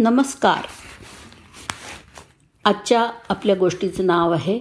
नमस्कार. 0.00 0.66
आजच्या 2.64 3.10
आपल्या 3.28 3.56
गोष्टीचं 3.56 4.06
नाव 4.06 4.32
आहे 4.32 4.60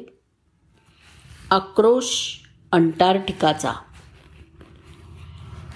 आक्रोश 1.52 2.40
अंटार्क्टिकाचा. 2.72 3.74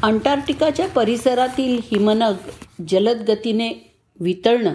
अंटार्क्टिकाच्या 0.03 0.87
परिसरातील 0.87 1.79
हिमनग 1.83 2.33
जलद 2.87 3.31
गतीने 3.31 3.99
वितळणं 4.19 4.73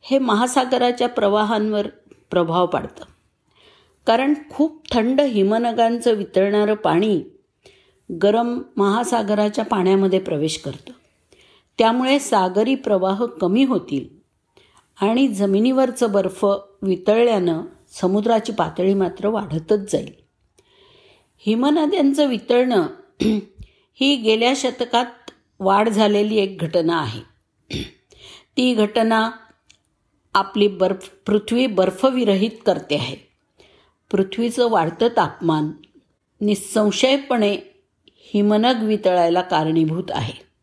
हे 0.00 0.18
महासागराच्या 0.18 1.08
प्रवाहांवर 1.08 1.86
प्रभाव 2.30 2.66
पाडतं. 2.66 3.04
कारण 4.06 4.34
खूप 4.50 4.92
थंड 4.92 5.20
हिमनगांचं 5.20 6.12
वितळणारं 6.12 6.74
पाणी 6.74 7.22
गरम 8.22 8.62
महासागराच्या 8.76 9.64
पाण्यामध्ये 9.64 10.18
प्रवेश 10.18 10.58
करतं. 10.58 10.92
त्यामुळे 11.78 12.18
सागरी 12.18 12.74
प्रवाह 12.74 13.24
कमी 13.26 13.64
होतील. 13.64 14.14
आणि 15.00 15.28
जमिनीवरचं 15.28 16.12
बर्फ 16.12 16.46
वितळल्यानं 16.82 17.62
समुद्राची 17.88 18.52
पातळी 18.52 18.94
मात्र 18.94 19.28
वाढतच 19.28 19.92
जाईल. 19.92 20.12
हिमनद्यांचं 21.38 22.28
वितळणं 22.28 22.86
ही 23.94 24.16
गेल्या 24.16 24.52
शतकात 24.56 25.30
वाढ 25.60 25.88
झालेली 25.88 26.36
एक 26.36 26.58
घटना 26.58 26.98
आहे. 27.00 27.20
ती 28.56 28.74
घटना 28.74 29.30
आपली 30.34 30.68
बर्फ 30.68 31.10
पृथ्वी 31.26 31.66
बर्फविरहित 31.66 32.50
करते 32.66 32.96
आहे. 32.96 33.16
पृथ्वीचं 34.10 34.70
वाढतं 34.70 35.08
तापमान 35.08 35.70
निसंशयपणे 36.40 37.56
हिमनग 38.06 38.82
वितळायला 38.82 39.40
कारणीभूत 39.40 40.04
आहे. 40.10 40.53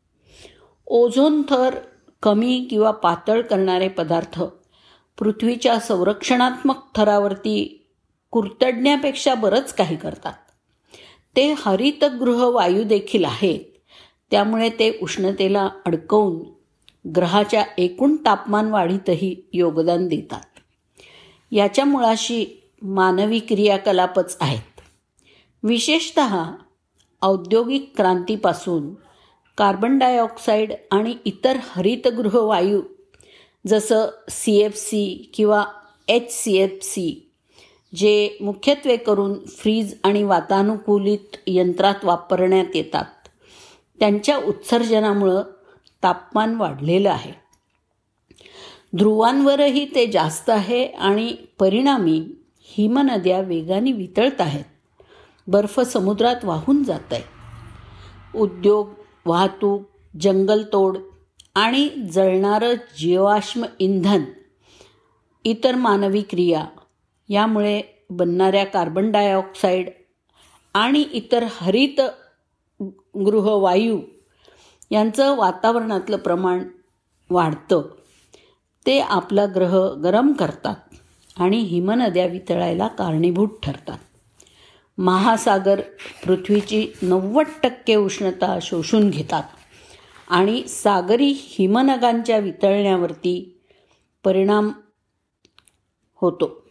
ओझोन 0.94 1.42
थर 1.50 1.76
कमी 2.24 2.68
किंवा 2.70 2.92
पातळ 2.92 3.42
करणारे 3.42 3.88
पदार्थ. 3.88 4.44
पृथ्वीच्या 5.20 5.80
संरक्षणात्मक 5.80 6.76
थरावरती 6.96 7.86
कुरतडण्यापेक्षा 8.32 9.36
बरंच 9.36 9.74
काही 9.74 9.96
करतात. 9.96 10.34
ते 11.36 11.54
हरितगृह 11.58 12.46
वायू 12.46 12.84
देखील 12.84 13.26
आहेत. 13.26 13.60
त्यामुळे 14.32 14.70
ते 14.70 15.00
उष्णतेला 15.02 15.70
अडकवून 15.86 16.40
ग्रहाच्या 17.10 17.66
एकूण 17.78 18.16
तापमान 18.16 18.70
वाढीतही 18.70 19.50
योगदान 19.54 20.08
देतात. 20.08 20.60
याच्या 21.52 21.86
मुळाशी 21.86 22.64
मानवी 22.82 23.40
क्रियाकलापच 23.40 24.38
आहेत. 24.42 24.82
विशेषत 25.64 26.20
औद्योगिक 27.22 27.94
क्रांतीपासून 27.96 28.94
कार्बन 29.58 29.98
डायऑक्साईड 29.98 30.74
आणि 30.92 31.16
इतर 31.26 31.58
हरितगृह 31.62 32.40
वायू 32.40 32.82
जसं 33.68 34.06
सी 34.30 34.58
एफ 34.58 34.76
सी 34.76 35.32
किंवा 35.34 35.66
एच 36.08 36.32
सी 36.32 36.58
एफ 36.58 36.80
सी 36.82 37.28
जे 37.96 38.38
मुख्यत्वे 38.42 38.98
करून 38.98 39.46
फ्रीज 39.46 39.98
आणि 40.04 40.24
वातानुकूलित 40.24 41.38
यंत्रात 41.48 41.96
वापरण्यात 42.04 42.76
येतात. 42.76 43.06
त्यांच्या 44.00 44.38
उत्सर्जनामुळं 44.38 45.42
तापमान 46.04 46.56
वाढलेलं 46.56 47.10
आहे. 47.10 47.32
ध्रुवांवरही 48.98 49.86
ते 49.96 50.08
जास्त 50.08 50.50
आहे 50.50 50.86
आणि 50.86 51.36
परिणामी 51.60 52.26
हिमनद्या 52.62 53.42
वेगाने 53.42 53.92
वितळत 53.92 54.42
आहेत. 54.42 54.64
बर्फ 55.48 55.80
समुद्रात 55.80 56.46
वाहून 56.46 56.84
जात 56.84 57.14
आहे 57.14 57.24
उद्योग 58.36 58.90
वाहतूक 59.26 59.82
जंगलतोड 60.22 60.98
आणि 61.56 61.90
जळणारं 61.90 62.74
जीवाश्म 62.98 63.66
इंधन 63.80 64.24
इतर 65.44 65.76
मानवी 65.76 66.22
क्रिया 66.22 66.66
यामुळे 67.30 67.82
बनणाऱ्या 68.10 68.66
कार्बन 68.66 69.12
डायऑक्साईड 69.12 69.90
आणि 70.74 71.02
इतर 71.02 71.46
हरित 71.52 72.02
गृहवायू 73.16 74.00
यांचं 74.92 75.38
वातावरणातलं 75.38 76.18
प्रमाण 76.18 76.64
वाढतं. 77.30 77.82
ते 78.86 79.00
आपला 79.00 79.46
ग्रह 79.46 79.94
गरम 79.94 80.32
करतात 80.34 80.76
आणि 81.38 81.58
हिमनद्या 81.58 82.26
वितळायला 82.26 82.88
कारणीभूत 82.88 83.48
ठरतात. 83.64 83.98
महासागर 85.02 85.82
पृथ्वीची 86.26 86.88
नव्वद 87.02 87.46
टक्के 87.64 87.96
उष्णता 87.96 88.60
शोषून 88.62 89.10
घेतात. 89.10 89.44
आणि 90.30 90.68
सागरी 90.68 91.34
हिमनगांच्या 91.38 92.38
वितळण्यावरती 92.38 93.62
परिणाम 94.24 94.70
होतो. 96.16 96.66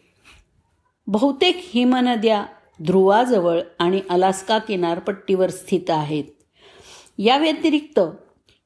बहुतेक 1.07 1.61
हिमनद्या 1.63 2.47
ध्रुवाजवळ 2.83 3.61
आणि 3.79 4.01
अलास्का 4.11 4.59
किनारपट्टीवर 4.59 5.51
स्थित 5.51 5.91
आहेत. 5.91 6.25
या 7.19 7.39
व्यतिरिक्त 7.39 8.01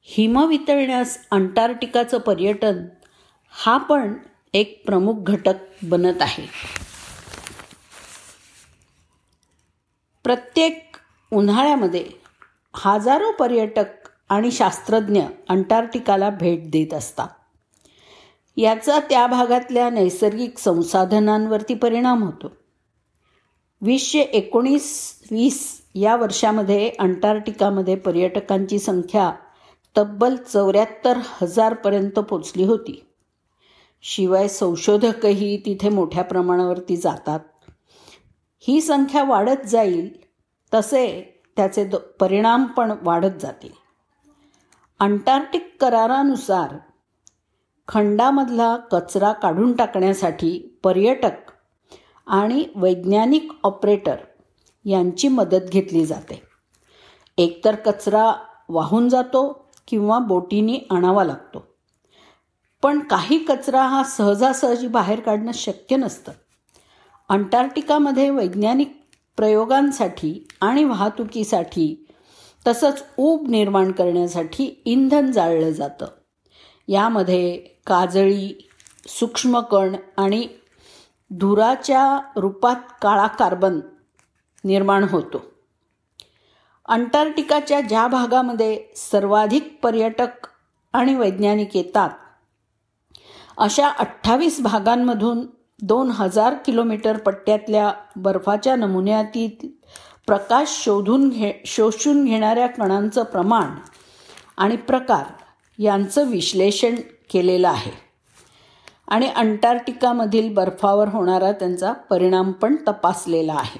हिम 0.03 0.45
वितळण्यास 0.45 1.17
अंटार्क्टिकाचं 1.31 2.17
पर्यटन 2.17 2.85
हा 3.49 3.77
पण 3.77 4.13
एक 4.53 4.85
प्रमुख 4.85 5.13
घटक 5.17 5.55
बनत 5.83 6.21
आहे. 6.21 6.47
प्रत्येक 10.25 10.97
उन्हाळ्यामध्ये 11.31 12.05
हजारो 12.75 13.31
पर्यटक 13.31 13.85
आणि 14.29 14.51
शास्त्रज्ञ 14.51 15.21
अंटार्क्टिकाला 15.49 16.29
भेट 16.29 16.71
देत 16.71 16.93
असतात. 16.93 17.27
याचा 18.57 18.99
त्या 18.99 19.27
भागातल्या 19.27 19.89
नैसर्गिक 19.89 20.57
संसाधनांवरती 20.57 21.73
परिणाम 21.73 22.23
होतो. 22.23 22.51
वीसशे 23.81 24.19
एकोणीस 24.19 25.19
वीस 25.31 25.81
या 25.95 26.15
वर्षामध्ये 26.15 26.91
अंटार्क्टिकामध्ये 26.99 27.95
पर्यटकांची 27.95 28.79
संख्या 28.79 29.31
तब्बल 29.97 30.35
चौऱ्याहत्तर 30.35 31.17
हजारपर्यंत 31.41 32.19
पोचली 32.19 32.63
होती. 32.63 33.05
शिवाय 34.01 34.47
संशोधकही 34.47 35.57
तिथे 35.65 35.89
मोठ्या 35.89 36.23
प्रमाणावरती 36.23 36.95
जातात. 36.97 37.39
ही 38.67 38.81
संख्या 38.81 39.23
वाढत 39.23 39.67
जाईल 39.67 40.17
तसे 40.73 41.31
त्याचे 41.57 41.85
द 41.85 41.95
परिणाम 41.95 42.65
पण 42.65 42.91
वाढत 43.01 43.41
जातील. 43.41 43.71
अंटार्क्टिक 44.99 45.77
करारानुसार 45.81 46.77
खंडामधला 47.87 48.77
कचरा 48.77 49.31
काढून 49.31 49.75
टाकण्यासाठी 49.75 50.79
पर्यटक 50.83 51.51
आणि 52.27 52.65
वैज्ञानिक 52.75 53.51
ऑपरेटर 53.63 54.15
यांची 54.85 55.27
मदत 55.27 55.69
घेतली 55.69 56.05
जाते. 56.05 56.43
एकतर 57.37 57.75
कचरा 57.75 58.33
वाहून 58.69 59.09
जातो 59.09 59.69
किंवा 59.87 60.19
बोटीने 60.19 60.87
आणावा 60.91 61.23
लागतो. 61.23 61.67
पण 62.83 62.99
काही 62.99 63.37
कचरा 63.37 63.81
हा 63.81 64.03
सहजासहजी 64.03 64.87
बाहेर 64.87 65.19
काढणं 65.19 65.51
शक्य 65.51 65.95
नसतं. 65.95 66.31
अंटार्क्टिकामध्ये 67.29 68.29
वैज्ञानिक 68.29 68.91
प्रयोगांसाठी 69.37 70.47
आणि 70.61 70.83
वाहतुकीसाठी 70.83 72.05
तसंच 72.67 73.03
ऊब 73.17 73.47
निर्माण 73.49 73.91
करण्यासाठी 73.91 74.81
इंधन 74.85 75.31
जाळलं 75.31 75.69
जातं. 75.69 76.05
यामध्ये 76.87 77.57
काजळी 77.87 78.69
सूक्ष्मकण 79.07 79.95
आणि 80.17 80.47
धुराच्या 81.31 82.19
रूपात 82.35 82.75
काळा 83.01 83.27
कार्बन 83.27 83.79
निर्माण 84.63 85.03
होतो. 85.03 85.43
अंटार्क्टिकाच्या 86.85 87.81
ज्या 87.81 88.07
भागामध्ये 88.07 88.79
सर्वाधिक 88.95 89.77
पर्यटक 89.83 90.47
आणि 90.93 91.15
वैज्ञानिक 91.15 91.75
येतात 91.75 92.09
अशा 93.57 93.87
अठ्ठावीस 93.89 94.61
भागांमधून 94.61 95.45
दोन 95.81 96.11
हजार 96.11 96.53
किलोमीटर 96.65 97.17
पट्ट्यातल्या 97.17 97.93
बर्फाच्या 98.15 98.75
नमुन्यातील 98.75 99.67
प्रकाश 100.27 100.83
शोधून 100.83 101.29
घे 101.29 101.53
शोषून 101.65 102.25
घेणाऱ्या 102.25 102.67
कणांचं 102.67 103.23
प्रमाण 103.23 103.67
आणि 104.57 104.75
प्रकार 104.75 105.23
यांचं 105.79 106.29
विश्लेषण 106.29 106.95
केलेलं 107.33 107.69
आहे. 107.69 107.91
आणि 109.07 109.27
अंटार्क्टिकामधील 109.27 110.53
बर्फावर 110.53 111.07
होणारा 111.07 111.51
त्यांचा 111.51 111.93
परिणाम 111.93 112.51
पण 112.51 112.75
तपासलेला 112.75 113.53
आहे. 113.53 113.79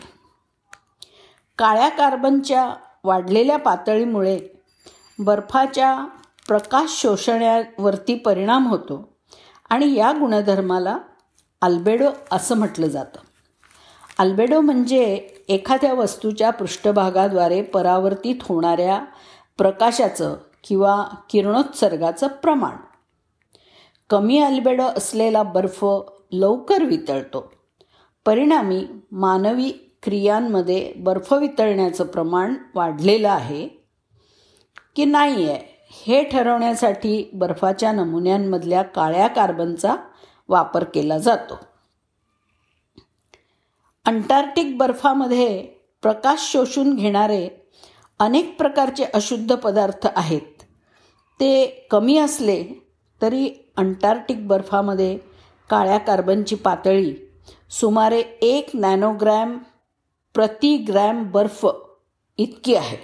काळ्या 1.58 1.90
कार्बनच्या 1.90 2.74
वाढलेल्या 3.04 3.58
पातळीमुळे 3.58 4.40
बर्फाच्या 5.20 6.08
प्रकाश 6.48 7.02
शोषण्यावरती 7.02 8.16
परिणाम 8.16 8.68
होतो 8.68 9.18
आणि 9.70 9.94
या 9.94 10.12
गुणधर्माला 10.12 10.98
अल्बेडो 11.66 12.10
असं 12.32 12.58
म्हटलं 12.58 12.88
जातं. 12.88 13.20
अल्बेडो 14.18 14.62
म्हणजे 14.62 15.04
एखाद्या 15.48 15.94
वस्तूच्या 15.94 16.50
पृष्ठभागाद्वारे 16.50 17.62
परावर्तित 17.62 18.36
होणाऱ्या 18.42 19.00
प्रकाशाचं 19.58 20.36
किंवा 20.64 21.04
किरणोत्सर्गाचं 21.30 22.28
प्रमाण. 22.28 22.76
कमी 24.10 24.40
अल्बेडो 24.40 24.84
असलेला 24.84 25.44
बर्फ 25.44 25.86
लवकर 26.32 26.84
वितळतो. 26.84 27.54
परिणामी 28.26 28.88
मानवी 29.12 29.98
क्रियांमध्ये 30.04 30.94
बर्फ 30.96 31.34
वितळण्याचं 31.34 32.06
प्रमाण 32.06 32.54
वाढलेलं 32.76 33.30
आहे 33.30 33.68
की 34.96 35.06
नाही 35.06 35.50
आहे 35.50 35.76
हे 35.90 36.24
ठरवण्यासाठी 36.24 37.30
बर्फाच्या 37.34 37.92
नमुन्यांमधल्या 37.92 38.82
काळ्या 38.82 39.28
कार्बनचा 39.28 39.96
वापर 40.50 40.84
केला 40.84 41.18
जातो. 41.18 41.60
अंटार्क्टिक 44.06 44.78
बर्फामध्ये 44.78 45.62
प्रकाश 46.02 46.52
शोषून 46.52 46.96
घेणारे 46.96 47.48
अनेक 48.20 48.58
प्रकारचे 48.58 49.04
अशुद्ध 49.04 49.56
पदार्थ 49.56 50.08
आहेत. 50.16 50.64
ते 51.40 51.66
कमी 51.92 52.18
असले 52.18 52.64
तरी 53.22 53.50
अंटार्क्टिक 53.78 54.48
बर्फामध्ये 54.48 55.18
काळ्या 55.70 55.98
कार्बनची 55.98 56.56
पातळी 56.56 57.16
सुमारे 57.70 58.20
एक 58.42 58.70
नॅनोग्रॅम 58.74 59.58
प्रति 60.34 60.78
ग्रॅम 60.78 61.24
बर्फ 61.32 61.68
इतकी 62.38 62.76
आहे. 62.76 62.98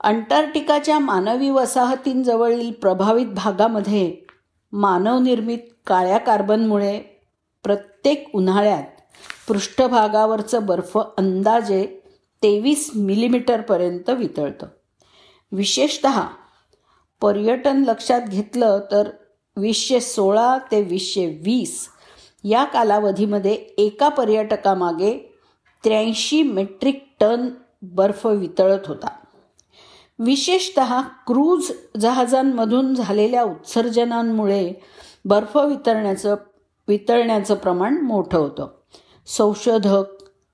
अंटार्क्टिकाच्या 0.00 0.98
मानवी 0.98 1.50
वसाहतींजवळील 1.50 2.72
प्रभावित 2.72 3.26
भागामध्ये 3.26 4.16
मानवनिर्मित 4.72 5.58
काळ्या 5.86 6.18
कार्बनमुळे 6.18 7.00
प्रत्येक 7.64 8.30
उन्हाळ्यात 8.34 8.84
पृष्ठभागावरचं 9.48 10.66
बर्फ 10.66 10.98
अंदाजे 11.18 11.86
तेवीस 12.42 12.90
मिलीमीटरपर्यंत 12.96 14.10
वितळतं. 14.10 14.66
विशेषत 15.52 16.06
पर्यटन 17.20 17.84
लक्षात 17.84 18.20
घेतलं 18.20 18.80
तर 18.92 19.08
वीसशे 19.56 20.00
सोळा 20.00 20.58
ते 20.58 20.82
वीसशे 20.82 21.26
वीस 21.26 21.88
या 22.44 22.64
कालावधीमध्ये 22.64 23.52
एका 23.78 24.08
पर्यटकामागे 24.08 25.34
त्र्याऐंशी 25.84 26.42
मेट्रिक 26.42 27.06
टन 27.20 27.48
बर्फ 27.82 28.26
वितळत 28.26 28.86
होता. 28.86 29.21
विशेषत 30.24 30.80
क्रूज 31.26 31.72
जहाजांमधून 32.00 32.94
झालेल्या 32.94 33.42
उत्सर्जनांमुळे 33.42 34.72
बर्फ 35.24 35.56
वितरण्याचं 35.56 36.36
वितळण्याचं 36.88 37.54
प्रमाण 37.54 37.98
मोठं 38.00 38.38
होतं. 38.38 38.68
संशोधक 39.26 40.04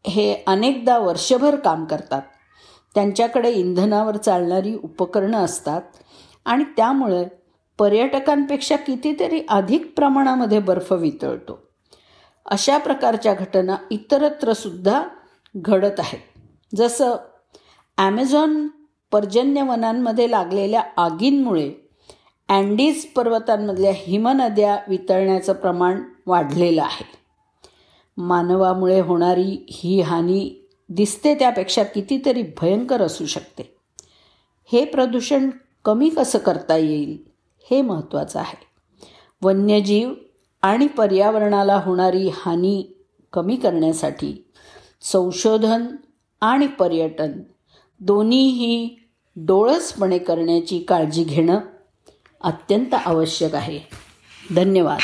हे 0.07 0.45
अनेकदा 0.47 0.99
वर्षभर 0.99 1.57
काम 1.57 1.85
करतात. 1.85 2.23
त्यांच्याकडे 2.95 3.51
इंधनावर 3.51 4.17
चालणारी 4.17 4.75
उपकरणं 4.75 5.39
असतात 5.39 5.83
आणि 6.45 6.65
त्यामुळे 6.65 7.25
पर्यटकांपेक्षा 7.79 8.77
कितीतरी 8.77 9.41
अधिक 9.49 9.93
प्रमाणामध्ये 9.97 10.59
बर्फ 10.59 10.93
वितळतो. 10.93 11.59
अशा 12.47 12.79
प्रकारच्या 12.79 13.35
घटना 13.35 13.77
इतरत्रसुद्धा 13.91 15.03
घडत 15.57 16.01
आहेत. 16.01 16.19
जसं 16.77 17.17
ॲमेझॉन 17.99 18.69
पर्जन्यवनांमध्ये 19.11 20.31
लागलेल्या 20.31 20.83
आगींमुळे 20.97 21.73
अँडीज 22.49 23.07
पर्वतांमधल्या 23.07 23.93
हिमनद्या 23.95 24.79
वितळण्याचं 24.89 25.53
प्रमाण 25.53 26.03
वाढलेलं 26.27 26.83
आहे. 26.83 27.05
मानवामुळे 28.17 29.01
होणारी 29.01 29.67
ही 29.71 30.01
हानी 30.01 30.69
दिसते 30.89 31.35
त्यापेक्षा 31.35 31.83
कितीतरी 31.83 32.43
भयंकर 32.43 33.03
असू 33.03 33.27
शकते. 33.27 33.77
हे 34.73 34.85
प्रदूषण 34.85 35.51
कमी 35.85 36.09
कसं 36.09 36.39
करता 36.39 36.77
येईल 36.77 37.19
हे 37.71 37.83
महत्त्वाचं 37.83 38.39
आहे. 38.39 38.67
वन्यजीव 39.43 40.15
आणि 40.63 40.87
पर्यावरणाला 40.87 41.77
होणारी 41.77 42.29
हानी 42.29 43.05
कमी 43.33 43.57
करण्यासाठी 43.57 44.45
संशोधन 45.01 45.87
आणि 46.41 46.67
पर्यटन 46.67 47.33
दोन्हीही 48.01 48.98
डोळसपणे 49.41 50.19
करण्याची 50.19 50.79
काळजी 50.79 51.25
घेणं 51.25 51.59
अत्यंत 52.41 52.95
आवश्यक 52.95 53.55
आहे. 53.55 53.81
धन्यवाद. 54.57 54.99